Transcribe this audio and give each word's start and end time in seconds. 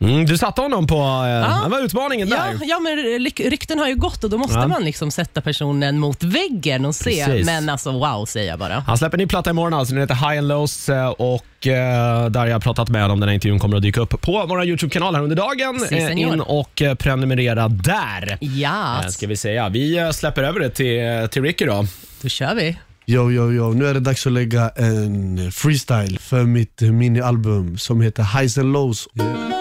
Mm, 0.00 0.26
du 0.26 0.38
satte 0.38 0.60
honom 0.60 0.86
på... 0.86 0.94
Eh, 0.96 1.62
Det 1.64 1.68
var 1.70 1.80
utmaningen 1.84 2.28
Ja, 2.28 2.36
där. 2.36 2.58
ja, 2.62 2.78
men 2.80 2.92
ryk- 2.98 3.50
rykten 3.50 3.78
har 3.78 3.88
ju 3.88 3.94
gått 3.94 4.24
och 4.24 4.30
då 4.30 4.38
måste 4.38 4.58
Ja. 4.58 4.66
man 4.66 4.84
liksom 4.84 5.10
sätta 5.10 5.40
personen 5.40 5.98
mot 5.98 6.22
väggen 6.22 6.84
och 6.84 6.94
se. 6.94 7.24
Precis. 7.24 7.46
Men 7.46 7.68
alltså 7.68 7.92
wow 7.92 8.24
säger 8.26 8.50
jag 8.50 8.58
bara. 8.58 8.80
Han 8.86 8.98
släpper 8.98 9.16
en 9.18 9.20
ny 9.22 9.26
platta 9.26 9.50
imorgon, 9.50 9.74
alltså. 9.74 9.94
den 9.94 10.00
heter 10.00 10.14
High 10.14 10.38
and 10.38 10.48
Lows 10.48 10.88
eh, 10.88 11.06
och 11.08 11.66
eh, 11.66 12.26
där 12.30 12.46
jag 12.46 12.52
har 12.54 12.60
pratat 12.60 12.88
med 12.88 13.02
honom. 13.02 13.20
Den 13.20 13.28
här 13.28 13.34
intervjun 13.34 13.58
kommer 13.58 13.76
att 13.76 13.82
dyka 13.82 14.00
upp 14.00 14.20
på 14.20 14.46
vår 14.48 14.64
YouTube-kanal 14.64 15.14
här 15.14 15.22
under 15.22 15.36
dagen. 15.36 15.80
Si, 15.88 15.98
Eh, 15.98 16.06
senor. 16.08 16.34
in 16.34 16.40
och 16.40 16.82
eh, 16.82 16.94
prenumerera 16.94 17.68
där. 17.68 18.38
Ja, 18.40 19.00
Eh, 19.02 19.08
Ska 19.08 19.26
vi 19.26 19.36
säga. 19.36 19.68
Vi 19.68 19.98
eh, 19.98 20.10
släpper 20.10 20.42
över 20.42 20.60
det 20.60 20.70
till, 20.70 21.28
till 21.30 21.42
Ricky 21.42 21.64
då. 21.64 21.86
då 22.22 22.28
kör 22.28 22.54
vi. 22.54 22.76
Yo, 23.06 23.30
yo, 23.32 23.52
yo. 23.52 23.72
Nu 23.72 23.86
är 23.86 23.94
det 23.94 24.00
dags 24.00 24.26
att 24.26 24.32
lägga 24.32 24.68
en 24.76 25.52
freestyle 25.52 26.18
för 26.18 26.42
mitt 26.44 26.80
minialbum 26.80 27.78
som 27.78 28.00
heter 28.00 28.22
Highs 28.38 28.58
and 28.58 28.72
Lows. 28.72 29.08
Yeah. 29.14 29.53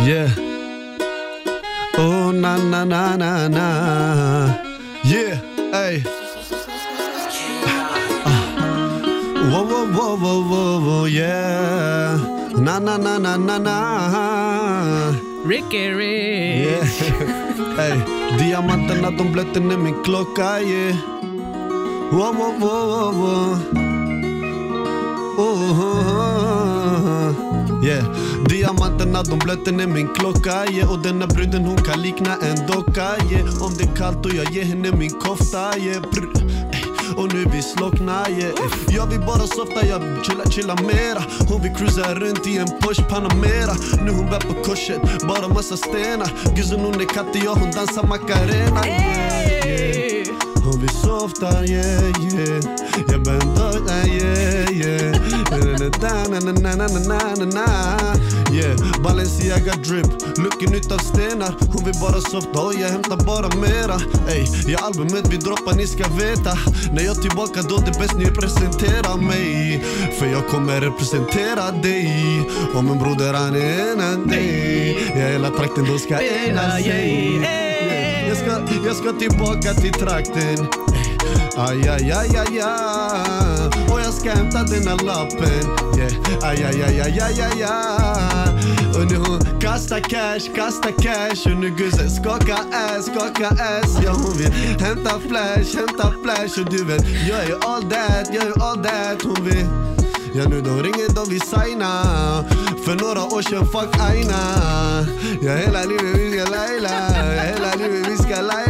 Yeah. 0.00 0.28
Oh, 1.96 2.32
na, 2.32 2.56
na, 2.58 2.84
na, 2.84 3.16
na, 3.16 3.48
na. 3.48 3.66
Yeah, 5.04 5.38
ey. 5.72 6.02
Ah. 8.26 8.40
Wow, 9.54 9.64
wow, 9.70 9.86
wow, 9.86 10.14
wow, 10.18 10.40
wow, 10.50 10.74
wow, 10.82 11.04
yeah. 11.06 12.18
Na, 12.58 12.78
na, 12.82 12.96
na, 12.98 13.18
na, 13.18 13.36
na, 13.36 13.58
na. 13.58 13.76
Ricky 15.44 15.88
Rick. 15.94 16.64
Yeah. 16.66 16.86
Ey, 17.84 17.98
diamanterna 18.38 19.10
de 19.10 19.24
blöter 19.30 19.60
ner 19.62 19.78
min 19.78 19.94
klocka 20.02 20.58
yeah. 20.62 20.94
Wow, 22.10 22.32
wow, 22.32 22.52
wow, 22.58 22.84
wow, 22.90 23.10
wow. 23.20 23.52
Oh, 25.36 25.58
oh, 25.58 25.82
oh. 25.86 25.93
Yeah. 27.84 28.04
Diamanterna 28.48 29.22
de 29.22 29.38
blöter 29.38 29.72
ner 29.72 29.86
min 29.86 30.08
klocka 30.14 30.66
yeah. 30.70 30.92
Och 30.92 30.98
denna 30.98 31.26
bruden 31.26 31.64
hon 31.64 31.76
kan 31.76 32.02
likna 32.02 32.36
en 32.36 32.66
docka 32.66 33.08
yeah. 33.30 33.62
Om 33.62 33.74
det 33.78 33.84
är 33.84 33.96
kallt 33.96 34.26
och 34.26 34.32
jag 34.34 34.52
ger 34.52 34.64
henne 34.64 34.92
min 34.92 35.10
kofta 35.10 35.78
yeah. 35.78 36.02
Brr. 36.12 36.28
Ey. 36.72 36.84
Och 37.16 37.34
nu 37.34 37.44
vi 37.52 37.62
slockna 37.62 38.30
yeah. 38.30 38.40
Ey. 38.40 38.96
Jag 38.96 39.06
vill 39.06 39.20
bara 39.20 39.46
softa, 39.46 39.86
jag 39.86 40.24
chilla, 40.24 40.44
chilla 40.50 40.74
mera 40.74 41.22
Hon 41.48 41.62
vill 41.62 41.74
cruisa 41.74 42.14
runt 42.14 42.46
i 42.46 42.56
en 42.56 42.68
Porsche 42.80 43.02
Panamera 43.02 43.74
Nu 44.04 44.10
hon 44.10 44.26
bär 44.26 44.40
på 44.40 44.54
korset, 44.62 45.00
bara 45.28 45.48
massa 45.48 45.76
stenar 45.76 46.30
Guzzen 46.56 46.80
hon 46.80 47.00
är 47.00 47.04
katt 47.04 47.26
jag 47.44 47.54
hon 47.54 47.70
dansar 47.70 48.06
Macarena 48.06 48.86
yeah, 48.86 49.66
yeah. 49.68 50.26
Hon 50.64 50.80
vill 50.80 50.90
softa, 50.90 51.64
yeah, 51.64 52.04
yeah 52.34 52.64
Jag 53.08 53.22
bär 53.22 53.32
yeah 53.32 53.63
Na, 55.84 56.24
na, 56.28 56.40
na, 56.40 56.52
na, 56.52 56.74
na, 56.74 56.98
na, 56.98 57.34
na, 57.36 57.44
na. 57.44 57.64
Yeah, 58.52 58.76
Balenciaga 59.02 59.74
drip, 59.76 60.06
looken 60.38 60.74
utav 60.74 60.98
stenar 60.98 61.54
Hon 61.72 61.84
vill 61.84 61.94
bara 62.00 62.20
softa 62.20 62.60
och 62.60 62.74
jag 62.74 62.88
hämtar 62.88 63.16
bara 63.16 63.48
mera 63.60 64.00
Ey, 64.28 64.46
ja 64.66 64.78
albumet 64.78 65.28
vi 65.32 65.36
droppar 65.36 65.74
ni 65.74 65.86
ska 65.86 66.08
veta 66.08 66.58
När 66.92 67.02
jag 67.02 67.16
är 67.16 67.22
tillbaka 67.22 67.62
då 67.62 67.76
det 67.76 67.90
är 67.90 68.00
bäst 68.00 68.14
ni 68.16 68.24
presenterar 68.24 69.16
mig 69.16 69.84
För 70.18 70.26
jag 70.26 70.48
kommer 70.48 70.80
representera 70.80 71.70
dig 71.70 72.10
Om 72.74 72.90
en 72.90 72.98
broder 72.98 73.34
han 73.34 73.56
är 73.56 73.92
en 73.92 74.00
av 74.00 74.26
dig 74.26 74.98
Ja 75.08 75.26
hela 75.26 75.50
trakten 75.50 75.84
då 75.88 75.98
ska 75.98 76.20
ena 76.20 76.70
sig 76.70 77.40
Yeah, 77.42 78.28
jag, 78.28 78.36
ska, 78.36 78.76
jag 78.86 78.96
ska 78.96 79.12
tillbaka 79.12 79.74
till 79.74 79.92
trakten 79.92 80.66
Aj, 81.56 81.88
aj, 81.88 82.12
aj, 82.12 82.36
aj, 82.36 82.60
aj. 82.60 83.43
Ska 84.24 84.32
hämta 84.32 84.62
denna 84.62 84.94
lappen. 84.94 85.64
Yeah. 85.98 86.42
Aj, 86.42 86.64
aj, 86.64 86.82
aj, 86.82 87.00
aj, 87.00 87.20
aj, 87.20 87.40
aj, 87.42 87.62
aj. 87.62 88.48
Och 88.96 89.12
nu 89.12 89.16
hon 89.16 89.60
kastar 89.60 90.00
cash, 90.00 90.48
kastar 90.54 90.92
cash. 90.92 91.46
Och 91.46 91.56
nu 91.60 91.70
guzzen 91.70 92.10
skaka 92.10 92.56
ass, 92.72 93.06
skaka 93.06 93.48
ass. 93.48 93.98
Ja 94.04 94.12
hon 94.12 94.32
vill 94.38 94.52
hämta 94.80 95.20
flash, 95.28 95.76
hämta 95.76 96.14
flash. 96.22 96.58
Och 96.58 96.70
du 96.70 96.84
vet, 96.84 97.04
jag 97.28 97.44
är 97.44 97.74
all 97.74 97.82
that, 97.82 98.34
jag 98.34 98.44
är 98.44 98.62
all 98.62 98.84
that. 98.84 99.22
Hon 99.22 99.44
vill 99.44 99.66
Ja 100.34 100.48
nu 100.48 100.60
de 100.60 100.82
ringer, 100.82 101.14
de 101.14 101.30
vill 101.30 101.40
signa. 101.40 102.02
För 102.84 102.94
några 102.94 103.24
år 103.24 103.42
sedan, 103.42 103.66
fuck 103.66 104.00
aina. 104.00 104.40
Ja 105.42 105.56
hela 105.56 105.84
livet 105.84 106.16
vi 106.16 106.32
ska 106.32 106.50
laila 106.50 106.90
Ja 107.16 107.42
hela 107.42 107.74
livet 107.74 108.08
vi 108.08 108.16
ska 108.16 108.40
laila, 108.40 108.63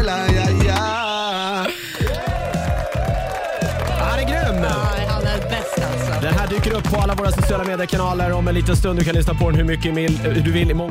Den 6.25 6.35
här 6.35 6.47
dyker 6.47 6.75
upp 6.75 6.85
på 6.85 7.01
alla 7.01 7.15
våra 7.15 7.31
sociala 7.31 7.65
mediekanaler 7.65 8.33
om 8.33 8.49
en 8.49 8.55
liten 8.55 8.77
stund. 8.77 8.99
Du 8.99 9.05
kan 9.05 9.15
lyssna 9.15 9.35
på 9.35 9.51
den 9.51 9.55
hur 9.55 9.65
mycket 9.65 10.45
du 10.45 10.53
vill. 10.53 10.91